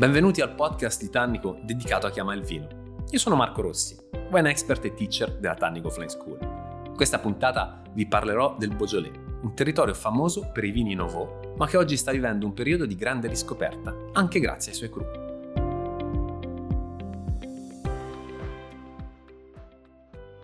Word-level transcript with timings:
Benvenuti 0.00 0.40
al 0.40 0.54
podcast 0.54 0.98
di 1.02 1.10
Tannico 1.10 1.58
dedicato 1.62 2.06
a 2.06 2.10
chi 2.10 2.20
ama 2.20 2.32
il 2.32 2.40
vino. 2.40 2.94
Io 3.10 3.18
sono 3.18 3.36
Marco 3.36 3.60
Rossi, 3.60 3.98
wine 4.30 4.48
expert 4.48 4.82
e 4.86 4.94
teacher 4.94 5.36
della 5.36 5.54
Tannico 5.54 5.90
Flame 5.90 6.08
School. 6.08 6.38
In 6.86 6.94
questa 6.96 7.18
puntata 7.18 7.82
vi 7.92 8.06
parlerò 8.06 8.56
del 8.56 8.74
Beaujolais, 8.74 9.12
un 9.42 9.54
territorio 9.54 9.92
famoso 9.92 10.48
per 10.54 10.64
i 10.64 10.70
vini 10.70 10.94
Nouveau, 10.94 11.52
ma 11.58 11.66
che 11.66 11.76
oggi 11.76 11.98
sta 11.98 12.12
vivendo 12.12 12.46
un 12.46 12.54
periodo 12.54 12.86
di 12.86 12.94
grande 12.96 13.28
riscoperta, 13.28 13.94
anche 14.12 14.40
grazie 14.40 14.72
ai 14.72 14.78
suoi 14.78 14.88
cru. 14.88 15.04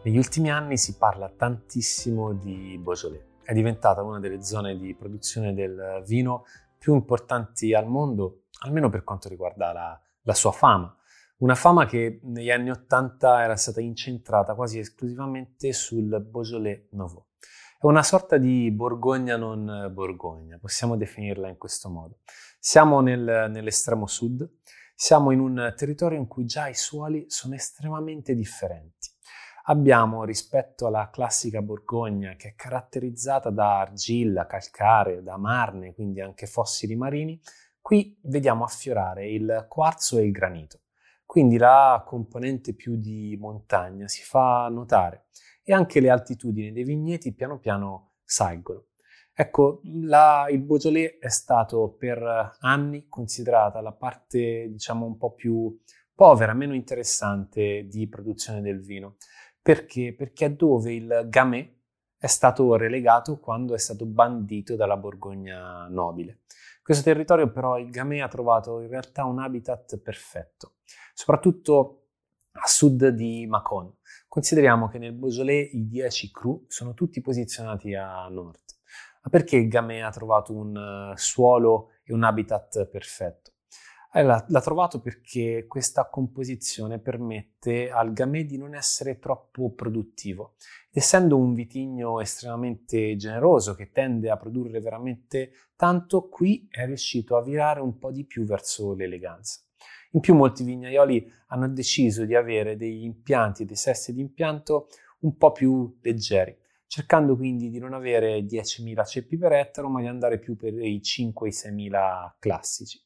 Negli 0.02 0.18
ultimi 0.18 0.50
anni 0.50 0.76
si 0.76 0.98
parla 0.98 1.32
tantissimo 1.34 2.34
di 2.34 2.78
Beaujolais. 2.78 3.22
È 3.42 3.54
diventata 3.54 4.02
una 4.02 4.20
delle 4.20 4.42
zone 4.42 4.76
di 4.76 4.94
produzione 4.94 5.54
del 5.54 6.02
vino 6.06 6.44
più 6.76 6.92
importanti 6.94 7.72
al 7.72 7.86
mondo 7.86 8.42
almeno 8.60 8.88
per 8.88 9.04
quanto 9.04 9.28
riguarda 9.28 9.72
la, 9.72 10.00
la 10.22 10.34
sua 10.34 10.52
fama. 10.52 10.94
Una 11.38 11.54
fama 11.54 11.84
che 11.84 12.20
negli 12.22 12.50
anni 12.50 12.70
Ottanta 12.70 13.42
era 13.42 13.56
stata 13.56 13.80
incentrata 13.80 14.54
quasi 14.54 14.78
esclusivamente 14.78 15.72
sul 15.72 16.24
Beaujolais 16.26 16.86
Nouveau. 16.92 17.26
È 17.78 17.84
una 17.84 18.02
sorta 18.02 18.38
di 18.38 18.70
Borgogna 18.70 19.36
non 19.36 19.90
Borgogna, 19.92 20.58
possiamo 20.58 20.96
definirla 20.96 21.48
in 21.48 21.58
questo 21.58 21.90
modo. 21.90 22.20
Siamo 22.58 23.00
nel, 23.00 23.50
nell'estremo 23.50 24.06
sud, 24.06 24.50
siamo 24.94 25.30
in 25.30 25.40
un 25.40 25.74
territorio 25.76 26.18
in 26.18 26.26
cui 26.26 26.46
già 26.46 26.68
i 26.68 26.74
suoli 26.74 27.26
sono 27.28 27.54
estremamente 27.54 28.34
differenti. 28.34 29.10
Abbiamo 29.64 30.24
rispetto 30.24 30.86
alla 30.86 31.10
classica 31.10 31.60
Borgogna 31.60 32.34
che 32.36 32.48
è 32.48 32.54
caratterizzata 32.54 33.50
da 33.50 33.80
argilla, 33.80 34.46
calcare, 34.46 35.22
da 35.22 35.36
marne, 35.36 35.92
quindi 35.92 36.22
anche 36.22 36.46
fossili 36.46 36.96
marini, 36.96 37.38
Qui 37.86 38.18
vediamo 38.22 38.64
affiorare 38.64 39.30
il 39.30 39.66
quarzo 39.68 40.18
e 40.18 40.24
il 40.24 40.32
granito, 40.32 40.80
quindi 41.24 41.56
la 41.56 42.02
componente 42.04 42.74
più 42.74 42.96
di 42.96 43.36
montagna 43.38 44.08
si 44.08 44.24
fa 44.24 44.66
notare 44.68 45.26
e 45.62 45.72
anche 45.72 46.00
le 46.00 46.10
altitudini 46.10 46.72
dei 46.72 46.82
vigneti 46.82 47.32
piano 47.32 47.60
piano 47.60 48.14
salgono. 48.24 48.86
Ecco, 49.32 49.82
la, 49.84 50.48
il 50.50 50.62
Beaujolais 50.62 51.18
è 51.20 51.28
stato 51.28 51.94
per 51.96 52.56
anni 52.58 53.06
considerata 53.08 53.80
la 53.80 53.92
parte, 53.92 54.66
diciamo, 54.68 55.06
un 55.06 55.16
po' 55.16 55.34
più 55.34 55.80
povera, 56.12 56.54
meno 56.54 56.74
interessante 56.74 57.86
di 57.86 58.08
produzione 58.08 58.62
del 58.62 58.80
vino. 58.80 59.14
Perché? 59.62 60.12
Perché 60.12 60.46
è 60.46 60.50
dove 60.50 60.92
il 60.92 61.26
Gamay 61.28 61.72
è 62.18 62.26
stato 62.26 62.74
relegato 62.74 63.38
quando 63.38 63.74
è 63.74 63.78
stato 63.78 64.06
bandito 64.06 64.74
dalla 64.74 64.96
Borgogna 64.96 65.86
nobile. 65.86 66.40
Questo 66.86 67.02
territorio 67.02 67.50
però 67.50 67.80
il 67.80 67.90
Gamay 67.90 68.20
ha 68.20 68.28
trovato 68.28 68.78
in 68.78 68.86
realtà 68.86 69.24
un 69.24 69.40
habitat 69.40 69.98
perfetto, 69.98 70.74
soprattutto 71.14 72.10
a 72.52 72.68
sud 72.68 73.08
di 73.08 73.44
Macon. 73.48 73.92
Consideriamo 74.28 74.86
che 74.86 74.98
nel 74.98 75.12
Beaujolais 75.12 75.72
i 75.72 75.88
10 75.88 76.30
cru 76.30 76.64
sono 76.68 76.94
tutti 76.94 77.20
posizionati 77.20 77.92
a 77.96 78.28
nord. 78.28 78.60
Ma 79.22 79.30
perché 79.30 79.56
il 79.56 79.66
Gamay 79.66 80.00
ha 80.00 80.10
trovato 80.10 80.54
un 80.54 80.76
uh, 80.76 81.16
suolo 81.16 81.88
e 82.04 82.14
un 82.14 82.22
habitat 82.22 82.86
perfetto? 82.86 83.55
Eh, 84.16 84.22
l'ha, 84.22 84.60
trovato 84.62 84.98
perché 84.98 85.66
questa 85.68 86.08
composizione 86.08 86.98
permette 86.98 87.90
al 87.90 88.14
gamay 88.14 88.46
di 88.46 88.56
non 88.56 88.74
essere 88.74 89.18
troppo 89.18 89.74
produttivo. 89.74 90.54
Essendo 90.90 91.36
un 91.36 91.52
vitigno 91.52 92.22
estremamente 92.22 93.14
generoso 93.16 93.74
che 93.74 93.90
tende 93.90 94.30
a 94.30 94.38
produrre 94.38 94.80
veramente 94.80 95.50
tanto, 95.76 96.30
qui 96.30 96.66
è 96.70 96.86
riuscito 96.86 97.36
a 97.36 97.42
virare 97.42 97.80
un 97.80 97.98
po' 97.98 98.10
di 98.10 98.24
più 98.24 98.46
verso 98.46 98.94
l'eleganza. 98.94 99.60
In 100.12 100.20
più 100.20 100.34
molti 100.34 100.64
vignaioli 100.64 101.30
hanno 101.48 101.68
deciso 101.68 102.24
di 102.24 102.34
avere 102.34 102.74
degli 102.74 103.04
impianti, 103.04 103.66
dei 103.66 103.76
sessi 103.76 104.14
di 104.14 104.22
impianto 104.22 104.86
un 105.20 105.36
po' 105.36 105.52
più 105.52 105.94
leggeri, 106.00 106.56
cercando 106.86 107.36
quindi 107.36 107.68
di 107.68 107.78
non 107.78 107.92
avere 107.92 108.40
10.000 108.40 109.04
ceppi 109.04 109.36
per 109.36 109.52
ettaro, 109.52 109.90
ma 109.90 110.00
di 110.00 110.06
andare 110.06 110.38
più 110.38 110.56
per 110.56 110.72
i 110.72 111.02
5-6.000 111.02 112.36
classici. 112.38 113.04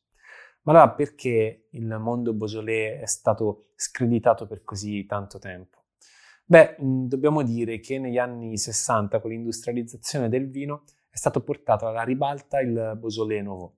Ma 0.62 0.72
allora 0.72 0.90
perché 0.90 1.68
il 1.70 1.96
mondo 1.98 2.34
Beaujolais 2.34 3.00
è 3.00 3.06
stato 3.06 3.70
screditato 3.74 4.46
per 4.46 4.62
così 4.62 5.06
tanto 5.06 5.38
tempo? 5.38 5.84
Beh, 6.44 6.76
dobbiamo 6.78 7.42
dire 7.42 7.80
che 7.80 7.98
negli 7.98 8.18
anni 8.18 8.58
60 8.58 9.20
con 9.20 9.30
l'industrializzazione 9.30 10.28
del 10.28 10.50
vino 10.50 10.82
è 11.08 11.16
stato 11.16 11.42
portato 11.42 11.86
alla 11.86 12.02
ribalta 12.02 12.60
il 12.60 12.96
Beaujolais 12.98 13.42
Nouveau. 13.42 13.74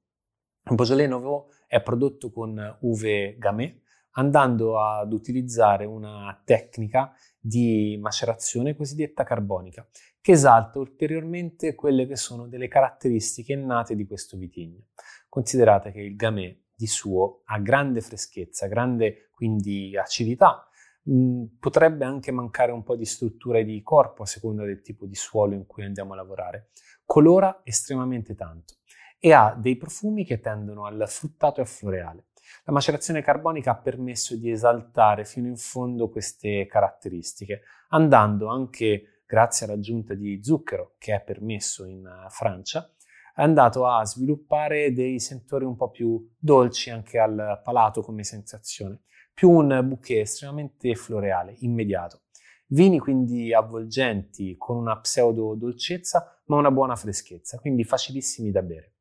Il 0.71 0.75
Beaujolais 0.75 1.09
Nouveau 1.09 1.47
è 1.67 1.81
prodotto 1.83 2.33
con 2.33 2.79
uve 2.81 3.37
gamay, 3.39 3.81
andando 4.13 4.81
ad 4.81 5.13
utilizzare 5.13 5.85
una 5.85 6.41
tecnica 6.45 7.15
di 7.39 7.99
macerazione 8.01 8.75
cosiddetta 8.75 9.23
carbonica, 9.23 9.87
che 10.21 10.33
esalta 10.33 10.79
ulteriormente 10.79 11.75
quelle 11.75 12.07
che 12.07 12.17
sono 12.17 12.47
delle 12.49 12.69
caratteristiche 12.69 13.53
innate 13.53 13.95
di 13.95 14.07
questo 14.07 14.37
vitigno. 14.37 14.87
Considerate 15.29 15.93
che 15.93 16.01
il 16.01 16.17
gamay 16.17 16.61
di 16.75 16.87
suo 16.87 17.43
ha 17.47 17.59
grande 17.59 18.01
freschezza, 18.01 18.67
grande 18.67 19.29
quindi 19.31 19.97
acidità, 19.97 20.69
mm, 21.11 21.45
potrebbe 21.59 22.05
anche 22.05 22.31
mancare 22.31 22.73
un 22.73 22.83
po' 22.83 22.97
di 22.97 23.05
struttura 23.05 23.63
di 23.63 23.83
corpo 23.83 24.23
a 24.23 24.27
seconda 24.27 24.65
del 24.65 24.83
tipo 24.83 25.07
di 25.07 25.15
suolo 25.15 25.55
in 25.55 25.67
cui 25.67 25.85
andiamo 25.85 26.13
a 26.13 26.17
lavorare. 26.17 26.71
Colora 27.05 27.61
estremamente 27.65 28.35
tanto 28.35 28.77
e 29.19 29.33
ha 29.33 29.55
dei 29.57 29.77
profumi 29.77 30.25
che 30.25 30.41
tendono 30.41 30.85
al 30.85 31.05
fruttato 31.07 31.61
e 31.61 31.63
al 31.63 31.69
floreale. 31.69 32.27
La 32.65 32.73
macerazione 32.73 33.23
carbonica 33.23 33.73
ha 33.73 33.77
permesso 33.77 34.37
di 34.37 34.51
esaltare 34.51 35.25
fino 35.25 35.47
in 35.47 35.57
fondo 35.57 36.11
queste 36.11 36.67
caratteristiche, 36.67 37.63
andando 37.89 38.49
anche 38.49 39.23
grazie 39.27 39.67
all'aggiunta 39.67 40.15
di 40.15 40.43
zucchero 40.43 40.95
che 40.99 41.15
è 41.15 41.23
permesso 41.23 41.85
in 41.85 42.05
eh, 42.05 42.29
Francia 42.31 42.93
è 43.35 43.43
andato 43.43 43.87
a 43.87 44.05
sviluppare 44.05 44.93
dei 44.93 45.19
sentori 45.19 45.65
un 45.65 45.77
po' 45.77 45.91
più 45.91 46.31
dolci 46.39 46.91
anche 46.91 47.19
al 47.19 47.61
palato 47.65 48.03
come 48.03 48.25
sensazione, 48.25 49.01
più 49.33 49.51
un 49.51 49.81
bouquet 49.85 50.21
estremamente 50.21 50.95
floreale, 50.95 51.57
immediato. 51.61 52.23
Vini 52.69 52.99
quindi 52.99 53.53
avvolgenti 53.53 54.57
con 54.57 54.77
una 54.77 54.99
pseudo 54.99 55.55
dolcezza 55.55 56.41
ma 56.47 56.57
una 56.57 56.71
buona 56.71 56.97
freschezza, 56.97 57.59
quindi 57.59 57.85
facilissimi 57.85 58.51
da 58.51 58.63
bere. 58.63 58.95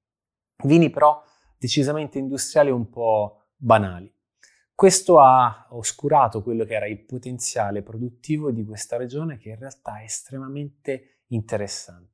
Vini 0.64 0.90
però 0.90 1.22
decisamente 1.58 2.20
industriali 2.20 2.70
e 2.70 2.74
un 2.74 2.90
po' 2.90 3.48
banali. 3.56 4.14
Questo 4.74 5.20
ha 5.20 5.68
oscurato 5.70 6.42
quello 6.42 6.66
che 6.66 6.74
era 6.74 6.88
il 6.88 7.06
potenziale 7.06 7.84
produttivo 7.84 8.52
di 8.52 8.66
questa 8.66 8.98
regione 8.98 9.38
che 9.38 9.50
in 9.50 9.60
realtà 9.60 10.00
è 10.00 10.04
estremamente 10.04 11.22
interessante. 11.28 12.11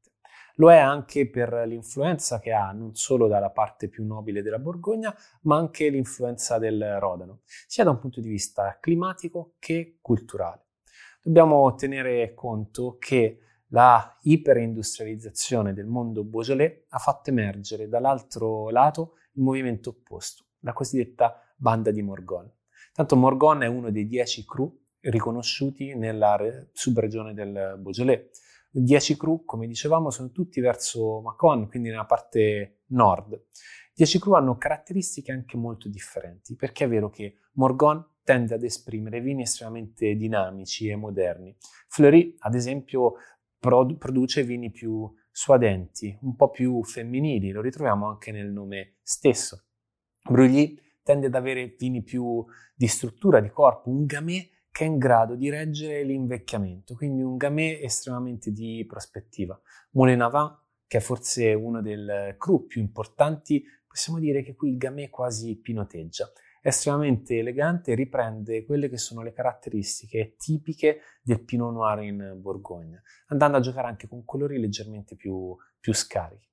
Lo 0.59 0.71
è 0.71 0.77
anche 0.77 1.29
per 1.29 1.53
l'influenza 1.67 2.39
che 2.39 2.51
ha 2.51 2.71
non 2.71 2.95
solo 2.95 3.27
dalla 3.27 3.51
parte 3.51 3.89
più 3.89 4.03
nobile 4.05 4.41
della 4.41 4.57
Borgogna, 4.57 5.15
ma 5.41 5.55
anche 5.55 5.87
l'influenza 5.89 6.57
del 6.57 6.97
Rodano, 6.99 7.41
sia 7.67 7.83
da 7.83 7.91
un 7.91 7.99
punto 7.99 8.21
di 8.21 8.27
vista 8.27 8.77
climatico 8.79 9.53
che 9.59 9.99
culturale. 10.01 10.65
Dobbiamo 11.21 11.75
tenere 11.75 12.33
conto 12.33 12.97
che 12.97 13.39
la 13.67 14.17
iperindustrializzazione 14.21 15.73
del 15.73 15.85
mondo 15.85 16.23
Beaujolais 16.23 16.85
ha 16.89 16.97
fatto 16.97 17.29
emergere 17.29 17.87
dall'altro 17.87 18.69
lato 18.69 19.13
il 19.33 19.43
movimento 19.43 19.89
opposto, 19.89 20.45
la 20.61 20.73
cosiddetta 20.73 21.39
banda 21.55 21.91
di 21.91 22.01
Morgon. 22.01 22.51
Tanto 22.93 23.15
Morgon 23.15 23.61
è 23.61 23.67
uno 23.67 23.91
dei 23.91 24.07
dieci 24.07 24.43
cru 24.43 24.75
riconosciuti 25.01 25.93
nella 25.93 26.39
subregione 26.71 27.35
del 27.35 27.75
Beaujolais 27.77 28.45
10 28.81 29.17
cru, 29.17 29.43
come 29.43 29.67
dicevamo, 29.67 30.09
sono 30.09 30.31
tutti 30.31 30.59
verso 30.59 31.21
Macon, 31.21 31.67
quindi 31.67 31.89
nella 31.89 32.05
parte 32.05 32.81
nord. 32.87 33.45
10 33.93 34.19
cru 34.19 34.33
hanno 34.33 34.57
caratteristiche 34.57 35.31
anche 35.31 35.57
molto 35.57 35.89
differenti, 35.89 36.55
perché 36.55 36.85
è 36.85 36.87
vero 36.87 37.09
che 37.09 37.37
Morgon 37.53 38.05
tende 38.23 38.53
ad 38.53 38.63
esprimere 38.63 39.21
vini 39.21 39.43
estremamente 39.43 40.15
dinamici 40.15 40.87
e 40.89 40.95
moderni. 40.95 41.55
Fleury, 41.87 42.35
ad 42.39 42.53
esempio, 42.53 43.13
produ- 43.57 43.97
produce 43.97 44.43
vini 44.43 44.69
più 44.69 45.11
suadenti, 45.31 46.17
un 46.21 46.35
po' 46.35 46.49
più 46.49 46.83
femminili, 46.83 47.51
lo 47.51 47.61
ritroviamo 47.61 48.07
anche 48.07 48.31
nel 48.31 48.51
nome 48.51 48.97
stesso. 49.01 49.63
Brugly 50.29 50.77
tende 51.03 51.27
ad 51.27 51.35
avere 51.35 51.75
vini 51.77 52.03
più 52.03 52.45
di 52.75 52.87
struttura, 52.87 53.39
di 53.39 53.49
corpo, 53.49 53.89
un 53.89 54.05
gamay 54.05 54.47
che 54.77 54.83
è 54.83 54.87
in 54.87 54.99
grado 54.99 55.33
di 55.33 55.49
reggere 55.49 56.03
l'invecchiamento, 56.03 56.93
quindi 56.93 57.23
un 57.23 57.35
gamay 57.35 57.81
estremamente 57.81 58.51
di 58.51 58.85
prospettiva. 58.87 59.59
Moulin 59.93 60.21
Avant, 60.21 60.55
che 60.85 60.99
è 60.99 61.01
forse 61.01 61.51
uno 61.55 61.81
dei 61.81 62.35
cru 62.37 62.67
più 62.67 62.79
importanti, 62.79 63.65
possiamo 63.87 64.19
dire 64.19 64.43
che 64.43 64.53
qui 64.53 64.69
il 64.69 64.77
gamay 64.77 65.09
quasi 65.09 65.57
pinoteggia. 65.59 66.31
È 66.61 66.67
estremamente 66.67 67.39
elegante 67.39 67.93
e 67.93 67.95
riprende 67.95 68.65
quelle 68.65 68.87
che 68.87 68.97
sono 68.97 69.23
le 69.23 69.33
caratteristiche 69.33 70.35
tipiche 70.37 70.99
del 71.23 71.43
Pinot 71.43 71.73
Noir 71.73 72.03
in 72.03 72.37
Borgogna, 72.39 73.01
andando 73.29 73.57
a 73.57 73.61
giocare 73.61 73.87
anche 73.87 74.07
con 74.07 74.25
colori 74.25 74.59
leggermente 74.59 75.15
più, 75.15 75.57
più 75.79 75.91
scarichi. 75.91 76.47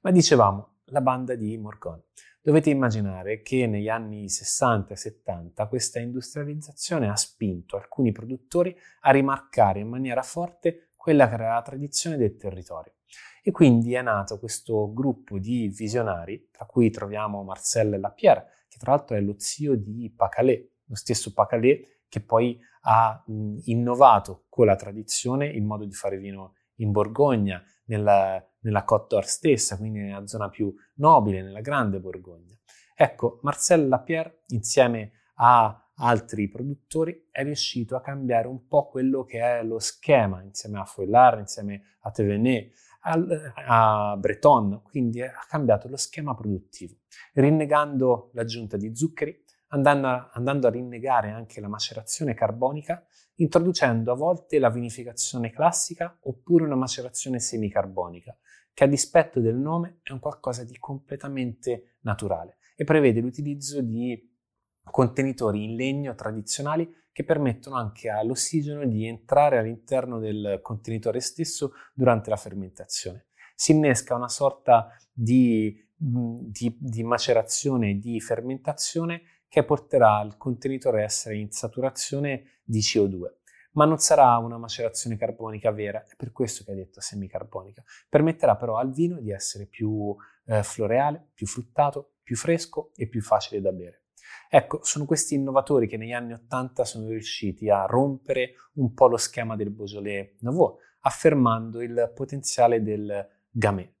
Ma 0.00 0.10
dicevamo, 0.10 0.77
la 0.90 1.00
banda 1.00 1.34
di 1.34 1.56
Morgon. 1.56 2.02
Dovete 2.40 2.70
immaginare 2.70 3.42
che 3.42 3.66
negli 3.66 3.88
anni 3.88 4.28
60 4.28 4.94
e 4.94 4.96
70 4.96 5.66
questa 5.66 5.98
industrializzazione 5.98 7.08
ha 7.08 7.16
spinto 7.16 7.76
alcuni 7.76 8.12
produttori 8.12 8.74
a 9.00 9.10
rimarcare 9.10 9.80
in 9.80 9.88
maniera 9.88 10.22
forte 10.22 10.88
quella 10.96 11.28
che 11.28 11.34
era 11.34 11.54
la 11.54 11.62
tradizione 11.62 12.16
del 12.16 12.36
territorio. 12.36 12.94
E 13.42 13.50
quindi 13.50 13.94
è 13.94 14.02
nato 14.02 14.38
questo 14.38 14.92
gruppo 14.92 15.38
di 15.38 15.68
visionari, 15.68 16.48
tra 16.50 16.66
cui 16.66 16.90
troviamo 16.90 17.42
Marcel 17.42 17.98
Lapierre, 17.98 18.46
che 18.68 18.78
tra 18.78 18.92
l'altro 18.92 19.16
è 19.16 19.20
lo 19.20 19.34
zio 19.38 19.76
di 19.76 20.12
Pacalé, 20.14 20.70
lo 20.84 20.94
stesso 20.94 21.32
Pacalé 21.32 22.02
che 22.08 22.20
poi 22.20 22.58
ha 22.82 23.22
innovato 23.64 24.44
con 24.48 24.66
la 24.66 24.76
tradizione 24.76 25.46
il 25.46 25.62
modo 25.62 25.84
di 25.84 25.92
fare 25.92 26.18
vino 26.18 26.54
in 26.76 26.92
Borgogna, 26.92 27.62
nella, 27.84 28.42
nella 28.60 28.84
Côte 28.84 29.14
d'Or 29.14 29.26
stessa, 29.26 29.76
quindi 29.76 30.00
nella 30.00 30.26
zona 30.26 30.48
più 30.48 30.74
nobile, 30.94 31.42
nella 31.42 31.60
grande 31.60 32.00
Borgogna. 32.00 32.56
Ecco, 32.94 33.38
Marcel 33.42 33.88
Lapierre, 33.88 34.42
insieme 34.48 35.12
a 35.36 35.90
altri 36.00 36.48
produttori, 36.48 37.26
è 37.30 37.42
riuscito 37.42 37.96
a 37.96 38.00
cambiare 38.00 38.48
un 38.48 38.66
po' 38.66 38.88
quello 38.88 39.24
che 39.24 39.40
è 39.40 39.62
lo 39.62 39.78
schema, 39.78 40.42
insieme 40.42 40.78
a 40.78 40.84
Foillard, 40.84 41.40
insieme 41.40 41.82
a 42.00 42.10
Thévenet, 42.10 42.72
a, 43.00 44.16
Breton, 44.16 44.82
quindi 44.82 45.22
ha 45.22 45.44
cambiato 45.48 45.88
lo 45.88 45.96
schema 45.96 46.34
produttivo, 46.34 46.96
rinnegando 47.34 48.30
l'aggiunta 48.34 48.76
di 48.76 48.94
zuccheri, 48.94 49.44
andando 49.68 50.06
a, 50.06 50.30
andando 50.32 50.66
a 50.66 50.70
rinnegare 50.70 51.30
anche 51.30 51.60
la 51.60 51.68
macerazione 51.68 52.34
carbonica, 52.34 53.04
introducendo 53.36 54.12
a 54.12 54.16
volte 54.16 54.58
la 54.58 54.70
vinificazione 54.70 55.50
classica 55.50 56.16
oppure 56.22 56.64
una 56.64 56.74
macerazione 56.74 57.38
semicarbonica, 57.38 58.36
che 58.72 58.84
a 58.84 58.86
dispetto 58.86 59.40
del 59.40 59.56
nome 59.56 60.00
è 60.02 60.12
un 60.12 60.20
qualcosa 60.20 60.64
di 60.64 60.76
completamente 60.78 61.96
naturale 62.00 62.58
e 62.76 62.84
prevede 62.84 63.20
l'utilizzo 63.20 63.80
di 63.80 64.36
contenitori 64.84 65.64
in 65.64 65.74
legno 65.74 66.14
tradizionali 66.14 66.90
che 67.12 67.24
permettono 67.24 67.76
anche 67.76 68.08
all'ossigeno 68.08 68.86
di 68.86 69.06
entrare 69.06 69.58
all'interno 69.58 70.20
del 70.20 70.60
contenitore 70.62 71.20
stesso 71.20 71.72
durante 71.92 72.30
la 72.30 72.36
fermentazione. 72.36 73.26
Si 73.56 73.72
innesca 73.72 74.14
una 74.14 74.28
sorta 74.28 74.96
di, 75.12 75.84
di, 75.96 76.76
di 76.78 77.02
macerazione 77.02 77.90
e 77.90 77.98
di 77.98 78.20
fermentazione 78.20 79.22
che 79.48 79.64
porterà 79.64 80.20
il 80.22 80.36
contenitore 80.36 81.00
a 81.00 81.04
essere 81.04 81.36
in 81.36 81.50
saturazione 81.50 82.60
di 82.62 82.80
CO2 82.80 83.36
ma 83.72 83.84
non 83.84 83.98
sarà 83.98 84.36
una 84.38 84.58
macerazione 84.58 85.16
carbonica 85.16 85.70
vera, 85.70 86.04
è 86.04 86.16
per 86.16 86.32
questo 86.32 86.64
che 86.64 86.72
ha 86.72 86.74
detto 86.74 87.00
semicarbonica. 87.00 87.84
Permetterà 88.08 88.56
però 88.56 88.76
al 88.76 88.90
vino 88.90 89.20
di 89.20 89.30
essere 89.30 89.66
più 89.66 90.16
eh, 90.46 90.64
floreale, 90.64 91.28
più 91.32 91.46
fruttato, 91.46 92.14
più 92.24 92.34
fresco 92.34 92.90
e 92.96 93.06
più 93.06 93.22
facile 93.22 93.60
da 93.60 93.70
bere. 93.70 94.06
Ecco, 94.50 94.80
sono 94.82 95.04
questi 95.04 95.34
innovatori 95.34 95.86
che 95.86 95.96
negli 95.96 96.12
anni 96.12 96.32
Ottanta 96.32 96.84
sono 96.84 97.08
riusciti 97.08 97.70
a 97.70 97.84
rompere 97.84 98.54
un 98.74 98.92
po' 98.94 99.06
lo 99.06 99.16
schema 99.16 99.54
del 99.54 99.70
Beaujolais 99.70 100.34
Nouveau, 100.40 100.78
affermando 101.00 101.80
il 101.80 102.10
potenziale 102.14 102.82
del 102.82 103.28
Gamay. 103.50 103.97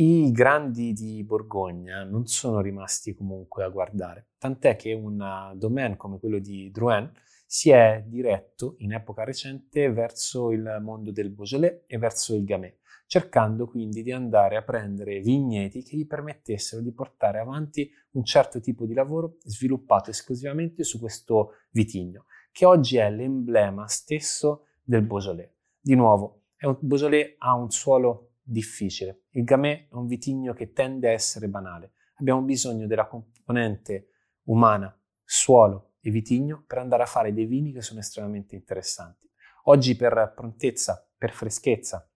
I 0.00 0.30
grandi 0.30 0.92
di 0.92 1.24
Borgogna 1.24 2.04
non 2.04 2.28
sono 2.28 2.60
rimasti 2.60 3.16
comunque 3.16 3.64
a 3.64 3.68
guardare, 3.68 4.28
tant'è 4.38 4.76
che 4.76 4.92
un 4.92 5.50
domaine 5.56 5.96
come 5.96 6.20
quello 6.20 6.38
di 6.38 6.70
Drouin 6.70 7.10
si 7.44 7.70
è 7.70 8.04
diretto 8.06 8.76
in 8.78 8.92
epoca 8.92 9.24
recente 9.24 9.90
verso 9.90 10.52
il 10.52 10.78
mondo 10.82 11.10
del 11.10 11.30
Beaujolais 11.30 11.80
e 11.88 11.98
verso 11.98 12.36
il 12.36 12.44
Gamay, 12.44 12.76
cercando 13.08 13.66
quindi 13.66 14.04
di 14.04 14.12
andare 14.12 14.54
a 14.54 14.62
prendere 14.62 15.18
vigneti 15.18 15.82
che 15.82 15.96
gli 15.96 16.06
permettessero 16.06 16.80
di 16.80 16.92
portare 16.92 17.40
avanti 17.40 17.90
un 18.12 18.22
certo 18.22 18.60
tipo 18.60 18.86
di 18.86 18.94
lavoro 18.94 19.38
sviluppato 19.42 20.10
esclusivamente 20.10 20.84
su 20.84 21.00
questo 21.00 21.54
vitigno, 21.70 22.26
che 22.52 22.64
oggi 22.64 22.98
è 22.98 23.10
l'emblema 23.10 23.88
stesso 23.88 24.66
del 24.80 25.02
Beaujolais. 25.02 25.50
Di 25.80 25.96
nuovo, 25.96 26.42
è 26.54 26.66
un 26.66 26.76
Beaujolais 26.78 27.34
ha 27.38 27.56
un 27.56 27.72
suolo 27.72 28.28
difficile. 28.48 29.24
Il 29.38 29.44
gamay 29.44 29.86
è 29.88 29.94
un 29.94 30.08
vitigno 30.08 30.52
che 30.52 30.72
tende 30.72 31.06
a 31.06 31.12
essere 31.12 31.46
banale. 31.46 31.92
Abbiamo 32.14 32.42
bisogno 32.42 32.88
della 32.88 33.06
componente 33.06 34.08
umana, 34.46 34.92
suolo 35.22 35.92
e 36.00 36.10
vitigno 36.10 36.64
per 36.66 36.78
andare 36.78 37.04
a 37.04 37.06
fare 37.06 37.32
dei 37.32 37.46
vini 37.46 37.72
che 37.72 37.80
sono 37.80 38.00
estremamente 38.00 38.56
interessanti. 38.56 39.30
Oggi 39.66 39.94
per 39.94 40.32
prontezza, 40.34 41.08
per 41.16 41.30
freschezza, 41.30 42.10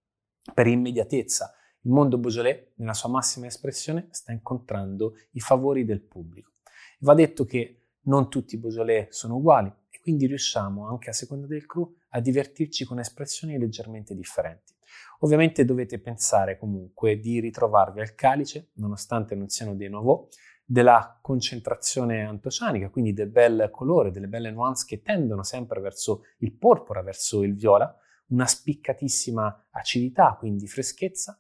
per 0.53 0.67
immediatezza, 0.67 1.55
il 1.83 1.93
mondo 1.93 2.19
Beaujolais, 2.19 2.73
nella 2.79 2.93
sua 2.93 3.09
massima 3.11 3.47
espressione, 3.47 4.09
sta 4.11 4.33
incontrando 4.33 5.15
i 5.33 5.41
favori 5.41 5.85
del 5.85 6.01
pubblico. 6.01 6.55
Va 7.03 7.15
detto 7.15 7.45
che 7.45 7.91
non 8.07 8.31
tutti 8.31 8.57
i 8.57 8.59
Beaujolais 8.59 9.11
sono 9.11 9.37
uguali 9.37 9.73
e 9.91 10.01
quindi 10.01 10.27
riusciamo, 10.27 10.89
anche 10.89 11.11
a 11.11 11.13
seconda 11.13 11.47
del 11.47 11.67
cru, 11.67 11.89
a 12.09 12.19
divertirci 12.19 12.85
con 12.85 12.99
espressioni 12.99 13.57
leggermente 13.59 14.13
differenti. 14.13 14.72
Ovviamente 15.21 15.65
dovete 15.65 16.01
pensare 16.01 16.59
comunque 16.59 17.19
di 17.19 17.41
ritrovarvi 17.41 18.01
al 18.01 18.15
calice, 18.15 18.71
nonostante 18.75 19.35
non 19.35 19.49
siano 19.49 19.75
dei 19.75 19.89
nouveau, 19.89 20.29
della 20.65 21.19
concentrazione 21.21 22.25
antocianica, 22.25 22.89
quindi 22.89 23.13
del 23.13 23.29
bel 23.29 23.69
colore, 23.71 24.11
delle 24.11 24.29
belle 24.29 24.51
nuance 24.51 24.85
che 24.87 25.03
tendono 25.03 25.43
sempre 25.43 25.81
verso 25.81 26.23
il 26.39 26.57
porpora, 26.57 27.03
verso 27.03 27.43
il 27.43 27.55
viola, 27.55 27.95
una 28.29 28.47
spiccatissima 28.47 29.69
acidità, 29.71 30.37
quindi 30.39 30.67
freschezza, 30.67 31.39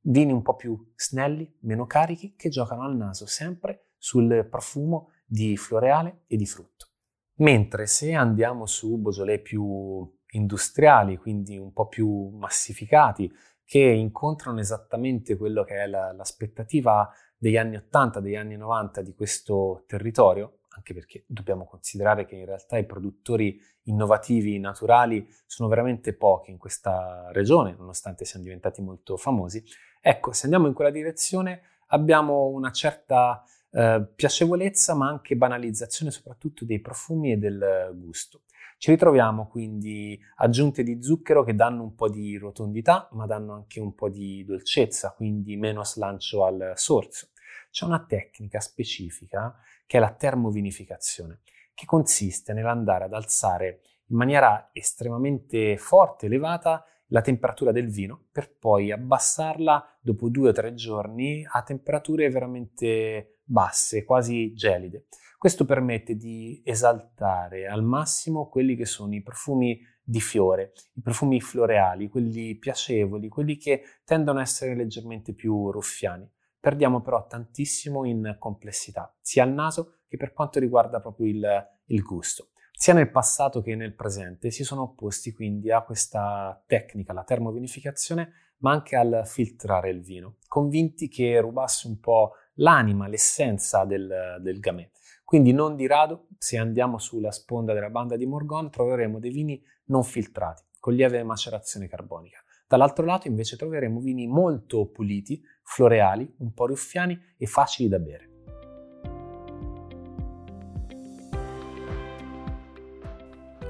vini 0.00 0.32
un 0.32 0.42
po' 0.42 0.56
più 0.56 0.92
snelli, 0.96 1.58
meno 1.60 1.86
carichi, 1.86 2.34
che 2.34 2.48
giocano 2.48 2.82
al 2.82 2.96
naso 2.96 3.26
sempre 3.26 3.90
sul 3.96 4.46
profumo 4.50 5.12
di 5.24 5.56
floreale 5.56 6.24
e 6.26 6.36
di 6.36 6.46
frutto. 6.46 6.88
Mentre 7.36 7.86
se 7.86 8.12
andiamo 8.12 8.66
su 8.66 8.98
Beaujolais 8.98 9.40
più 9.40 10.12
industriali, 10.32 11.16
quindi 11.16 11.56
un 11.56 11.72
po' 11.72 11.88
più 11.88 12.28
massificati, 12.28 13.32
che 13.64 13.80
incontrano 13.80 14.60
esattamente 14.60 15.36
quello 15.36 15.64
che 15.64 15.76
è 15.76 15.86
la, 15.86 16.12
l'aspettativa 16.12 17.10
degli 17.36 17.56
anni 17.56 17.76
80, 17.76 18.20
degli 18.20 18.36
anni 18.36 18.56
90 18.56 19.02
di 19.02 19.14
questo 19.14 19.84
territorio, 19.86 20.58
anche 20.74 20.94
perché 20.94 21.24
dobbiamo 21.26 21.64
considerare 21.64 22.24
che 22.24 22.36
in 22.36 22.46
realtà 22.46 22.78
i 22.78 22.86
produttori 22.86 23.60
innovativi 23.84 24.58
naturali 24.58 25.26
sono 25.46 25.68
veramente 25.68 26.14
pochi 26.14 26.50
in 26.50 26.58
questa 26.58 27.30
regione, 27.32 27.74
nonostante 27.76 28.24
siano 28.24 28.44
diventati 28.44 28.80
molto 28.80 29.16
famosi. 29.16 29.62
Ecco, 30.00 30.32
se 30.32 30.44
andiamo 30.44 30.66
in 30.66 30.74
quella 30.74 30.90
direzione 30.90 31.62
abbiamo 31.88 32.46
una 32.46 32.70
certa 32.70 33.44
eh, 33.72 34.06
piacevolezza, 34.14 34.94
ma 34.94 35.08
anche 35.08 35.36
banalizzazione 35.36 36.10
soprattutto 36.10 36.64
dei 36.64 36.80
profumi 36.80 37.32
e 37.32 37.36
del 37.38 37.90
gusto. 37.94 38.42
Ci 38.76 38.90
ritroviamo 38.90 39.46
quindi 39.46 40.20
aggiunte 40.36 40.82
di 40.82 41.02
zucchero 41.02 41.44
che 41.44 41.54
danno 41.54 41.82
un 41.82 41.94
po' 41.94 42.08
di 42.08 42.36
rotondità, 42.36 43.08
ma 43.12 43.26
danno 43.26 43.54
anche 43.54 43.80
un 43.80 43.94
po' 43.94 44.08
di 44.08 44.44
dolcezza, 44.44 45.12
quindi 45.16 45.56
meno 45.56 45.84
slancio 45.84 46.44
al 46.44 46.72
sorso. 46.74 47.28
C'è 47.70 47.84
una 47.84 48.04
tecnica 48.04 48.60
specifica 48.60 49.56
che 49.86 49.98
è 49.98 50.00
la 50.00 50.12
termovinificazione, 50.12 51.40
che 51.74 51.86
consiste 51.86 52.52
nell'andare 52.52 53.04
ad 53.04 53.12
alzare 53.12 53.82
in 54.06 54.16
maniera 54.16 54.70
estremamente 54.72 55.76
forte, 55.76 56.26
elevata, 56.26 56.84
la 57.12 57.20
temperatura 57.20 57.72
del 57.72 57.88
vino 57.88 58.24
per 58.32 58.52
poi 58.58 58.90
abbassarla 58.90 59.98
dopo 60.00 60.28
due 60.28 60.48
o 60.48 60.52
tre 60.52 60.74
giorni 60.74 61.46
a 61.46 61.62
temperature 61.62 62.28
veramente 62.30 63.41
basse, 63.52 64.04
quasi 64.04 64.54
gelide. 64.54 65.04
Questo 65.36 65.64
permette 65.64 66.16
di 66.16 66.62
esaltare 66.64 67.66
al 67.66 67.82
massimo 67.82 68.48
quelli 68.48 68.74
che 68.76 68.86
sono 68.86 69.14
i 69.14 69.22
profumi 69.22 69.78
di 70.02 70.20
fiore, 70.20 70.72
i 70.94 71.02
profumi 71.02 71.40
floreali, 71.40 72.08
quelli 72.08 72.56
piacevoli, 72.56 73.28
quelli 73.28 73.56
che 73.56 73.82
tendono 74.04 74.38
a 74.38 74.42
essere 74.42 74.74
leggermente 74.74 75.34
più 75.34 75.70
ruffiani. 75.70 76.28
Perdiamo 76.58 77.02
però 77.02 77.26
tantissimo 77.26 78.04
in 78.04 78.36
complessità, 78.38 79.14
sia 79.20 79.42
al 79.42 79.52
naso 79.52 79.98
che 80.08 80.16
per 80.16 80.32
quanto 80.32 80.58
riguarda 80.58 81.00
proprio 81.00 81.26
il, 81.26 81.68
il 81.86 82.02
gusto. 82.02 82.48
Sia 82.70 82.94
nel 82.94 83.10
passato 83.10 83.60
che 83.60 83.74
nel 83.74 83.94
presente 83.94 84.50
si 84.50 84.64
sono 84.64 84.82
opposti 84.82 85.32
quindi 85.32 85.70
a 85.70 85.82
questa 85.82 86.62
tecnica, 86.66 87.12
la 87.12 87.24
termovinificazione, 87.24 88.32
ma 88.58 88.70
anche 88.70 88.96
al 88.96 89.22
filtrare 89.24 89.90
il 89.90 90.02
vino, 90.02 90.36
convinti 90.46 91.08
che 91.08 91.40
rubasse 91.40 91.88
un 91.88 91.98
po' 91.98 92.32
l'anima, 92.54 93.08
l'essenza 93.08 93.84
del, 93.84 94.38
del 94.40 94.60
gamay. 94.60 94.90
Quindi 95.24 95.52
non 95.52 95.76
di 95.76 95.86
rado, 95.86 96.26
se 96.36 96.58
andiamo 96.58 96.98
sulla 96.98 97.30
sponda 97.30 97.72
della 97.72 97.88
banda 97.88 98.16
di 98.16 98.26
Morgon, 98.26 98.70
troveremo 98.70 99.18
dei 99.18 99.30
vini 99.30 99.62
non 99.86 100.04
filtrati, 100.04 100.62
con 100.78 100.92
lieve 100.92 101.22
macerazione 101.22 101.88
carbonica. 101.88 102.42
Dall'altro 102.68 103.04
lato 103.04 103.28
invece 103.28 103.56
troveremo 103.56 104.00
vini 104.00 104.26
molto 104.26 104.90
puliti, 104.90 105.42
floreali, 105.62 106.34
un 106.38 106.52
po' 106.52 106.66
ruffiani 106.66 107.18
e 107.36 107.46
facili 107.46 107.88
da 107.88 107.98
bere. 107.98 108.30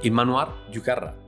Il 0.02 0.10
Manoir 0.10 0.68
du 0.68 0.80
Carrat 0.80 1.21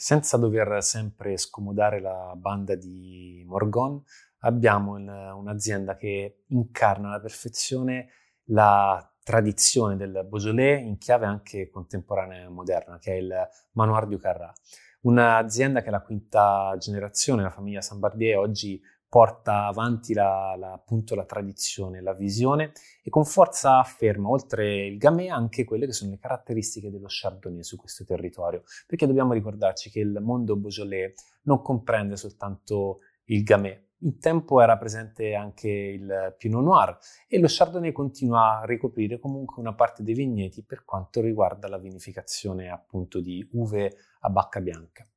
Senza 0.00 0.38
dover 0.38 0.82
sempre 0.82 1.36
scomodare 1.36 2.00
la 2.00 2.32
banda 2.34 2.74
di 2.74 3.44
Morgon, 3.46 4.02
abbiamo 4.38 4.92
un'azienda 4.94 5.94
che 5.98 6.44
incarna 6.46 7.08
alla 7.08 7.20
perfezione 7.20 8.08
la 8.44 9.06
tradizione 9.22 9.98
del 9.98 10.26
Beaujolais 10.26 10.80
in 10.86 10.96
chiave 10.96 11.26
anche 11.26 11.68
contemporanea 11.68 12.46
e 12.46 12.48
moderna, 12.48 12.98
che 12.98 13.12
è 13.12 13.16
il 13.16 13.48
Manoir 13.72 14.06
du 14.06 14.18
Carrat. 14.18 14.58
Un'azienda 15.02 15.82
che 15.82 15.88
è 15.88 15.90
la 15.90 16.00
quinta 16.00 16.74
generazione, 16.78 17.42
la 17.42 17.50
famiglia 17.50 17.82
Sambardier, 17.82 18.38
oggi 18.38 18.80
porta 19.10 19.66
avanti 19.66 20.14
la, 20.14 20.54
la, 20.56 20.72
appunto 20.72 21.16
la 21.16 21.24
tradizione, 21.24 22.00
la 22.00 22.14
visione 22.14 22.72
e 23.02 23.10
con 23.10 23.24
forza 23.24 23.80
afferma, 23.80 24.28
oltre 24.28 24.86
il 24.86 24.98
Gamay, 24.98 25.28
anche 25.28 25.64
quelle 25.64 25.84
che 25.84 25.92
sono 25.92 26.12
le 26.12 26.18
caratteristiche 26.18 26.90
dello 26.90 27.08
Chardonnay 27.08 27.64
su 27.64 27.76
questo 27.76 28.04
territorio, 28.04 28.62
perché 28.86 29.08
dobbiamo 29.08 29.32
ricordarci 29.32 29.90
che 29.90 29.98
il 29.98 30.16
mondo 30.20 30.54
Beaujolais 30.56 31.12
non 31.42 31.60
comprende 31.60 32.16
soltanto 32.16 33.00
il 33.24 33.42
Gamay, 33.42 33.88
in 34.02 34.20
tempo 34.20 34.60
era 34.60 34.78
presente 34.78 35.34
anche 35.34 35.68
il 35.68 36.34
Pinot 36.38 36.62
Noir 36.62 36.98
e 37.26 37.38
lo 37.40 37.46
Chardonnay 37.48 37.90
continua 37.90 38.60
a 38.60 38.64
ricoprire 38.64 39.18
comunque 39.18 39.60
una 39.60 39.74
parte 39.74 40.04
dei 40.04 40.14
vigneti 40.14 40.62
per 40.62 40.84
quanto 40.84 41.20
riguarda 41.20 41.68
la 41.68 41.78
vinificazione 41.78 42.70
appunto 42.70 43.20
di 43.20 43.46
uve 43.52 43.96
a 44.20 44.30
bacca 44.30 44.60
bianca. 44.60 45.09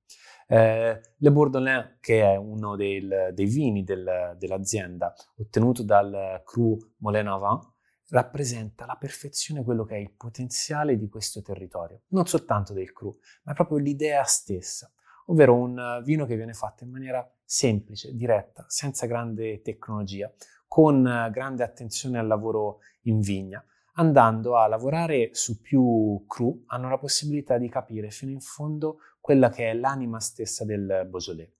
Eh, 0.54 1.02
Le 1.18 1.32
Bourdonnais, 1.32 1.98
che 2.00 2.22
è 2.22 2.36
uno 2.36 2.76
del, 2.76 3.32
dei 3.34 3.46
vini 3.48 3.84
del, 3.84 4.36
dell'azienda, 4.38 5.12
ottenuto 5.38 5.82
dal 5.82 6.44
Cru 6.46 6.78
Moulin 6.98 7.26
Avant, 7.26 7.72
rappresenta 8.10 8.84
alla 8.84 8.98
perfezione 8.98 9.64
quello 9.64 9.84
che 9.84 9.96
è 9.96 9.98
il 9.98 10.12
potenziale 10.12 10.96
di 10.96 11.10
questo 11.10 11.42
territorio, 11.42 12.02
non 12.10 12.28
soltanto 12.28 12.74
del 12.74 12.94
Cru, 12.94 13.18
ma 13.46 13.54
proprio 13.54 13.80
l'idea 13.80 14.24
stessa 14.26 14.92
ovvero 15.28 15.56
un 15.56 16.02
vino 16.04 16.26
che 16.26 16.36
viene 16.36 16.54
fatto 16.54 16.84
in 16.84 16.92
maniera 16.92 17.28
semplice, 17.44 18.14
diretta, 18.14 18.66
senza 18.68 19.06
grande 19.06 19.62
tecnologia, 19.62 20.32
con 20.68 21.30
grande 21.32 21.64
attenzione 21.64 22.20
al 22.20 22.28
lavoro 22.28 22.80
in 23.04 23.22
vigna. 23.22 23.64
Andando 23.96 24.58
a 24.58 24.66
lavorare 24.66 25.30
su 25.34 25.62
più 25.62 26.26
cru, 26.28 26.64
hanno 26.68 26.90
la 26.90 26.98
possibilità 26.98 27.60
di 27.60 27.70
capire 27.70 28.10
fino 28.10 28.32
in 28.32 28.40
fondo 28.40 28.98
quella 29.20 29.50
che 29.50 29.70
è 29.70 29.74
l'anima 29.76 30.20
stessa 30.20 30.66
del 30.66 31.08
Beaujolais. 31.08 31.52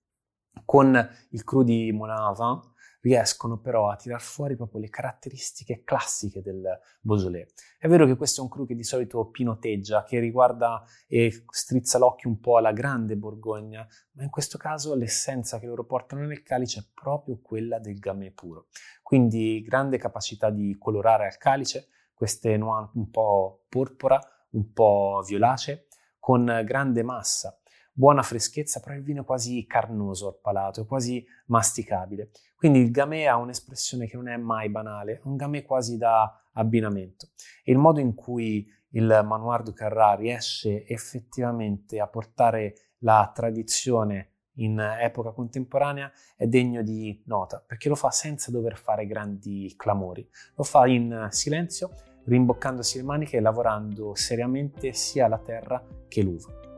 Con 0.66 1.10
il 1.30 1.44
cru 1.44 1.62
di 1.62 1.92
Moulin 1.92 2.16
Avant 2.16 2.72
riescono 3.02 3.60
però 3.60 3.90
a 3.90 3.98
tirar 3.98 4.20
fuori 4.20 4.56
proprio 4.56 4.82
le 4.82 4.90
caratteristiche 4.90 5.84
classiche 5.84 6.42
del 6.42 6.64
Beaujolais. 7.02 7.54
È 7.78 7.88
vero 7.88 8.08
che 8.08 8.16
questo 8.16 8.42
è 8.42 8.44
un 8.44 8.50
cru 8.50 8.66
che 8.66 8.74
di 8.74 8.84
solito 8.84 9.30
pinoteggia, 9.30 10.04
che 10.04 10.18
riguarda 10.18 10.84
e 11.08 11.46
strizza 11.50 12.00
l'occhio 12.00 12.30
un 12.30 12.40
po' 12.40 12.58
alla 12.58 12.72
grande 12.72 13.16
Borgogna, 13.16 13.86
ma 14.14 14.24
in 14.24 14.32
questo 14.32 14.58
caso 14.58 14.96
l'essenza 14.96 15.60
che 15.60 15.68
loro 15.68 15.86
portano 15.86 16.26
nel 16.26 16.42
calice 16.42 16.80
è 16.80 16.86
proprio 16.92 17.40
quella 17.44 17.78
del 17.78 18.00
gamay 18.00 18.32
puro. 18.32 18.70
Quindi 19.04 19.62
grande 19.62 20.00
capacità 20.00 20.50
di 20.50 20.76
colorare 20.80 21.28
al 21.28 21.38
calice, 21.38 21.90
queste 22.14 22.56
nuance 22.58 22.92
un 22.96 23.10
po' 23.10 23.66
porpora, 23.70 24.20
un 24.52 24.72
po' 24.72 25.24
violacee, 25.26 25.88
con 26.20 26.62
grande 26.66 27.04
massa, 27.04 27.60
buona 27.92 28.24
freschezza, 28.24 28.80
però 28.80 28.96
il 28.96 29.04
vino 29.04 29.22
è 29.22 29.26
quasi 29.26 29.66
carnoso 29.66 30.28
al 30.28 30.40
palato, 30.42 30.86
quasi 30.86 31.26
masticabile. 31.48 32.32
Quindi 32.56 32.80
il 32.80 32.92
gamay 32.92 33.26
ha 33.26 33.38
un'espressione 33.38 34.08
che 34.08 34.16
non 34.16 34.30
è 34.30 34.38
mai 34.38 34.70
banale, 34.70 35.22
un 35.26 35.36
gamay 35.36 35.64
quasi 35.64 35.98
da 35.98 36.50
abbinamento. 36.54 37.30
E 37.64 37.72
il 37.72 37.78
modo 37.78 38.00
in 38.00 38.16
cui 38.16 38.66
il 38.92 39.22
Manoir 39.26 39.64
du 39.64 39.74
Carrat 39.74 40.20
riesce 40.20 40.86
effettivamente 40.88 42.00
a 42.00 42.08
portare 42.08 42.76
la 43.00 43.30
tradizione 43.34 44.33
in 44.56 44.80
epoca 44.80 45.32
contemporanea 45.32 46.12
è 46.36 46.48
degno 46.48 46.82
di 46.82 47.22
nota, 47.26 47.64
perché 47.66 47.90
lo 47.90 47.96
fa 47.96 48.12
senza 48.12 48.52
dover 48.52 48.78
fare 48.78 49.06
grandi 49.06 49.74
clamori, 49.78 50.28
lo 50.56 50.64
fa 50.64 50.88
in 50.88 51.28
silenzio, 51.30 51.92
rimboccandosi 52.26 52.98
le 52.98 53.04
maniche 53.04 53.38
e 53.38 53.42
lavorando 53.42 54.16
seriamente 54.16 54.94
sia 54.94 55.28
la 55.28 55.40
terra 55.40 55.84
che 56.08 56.22
l'uva. 56.22 56.73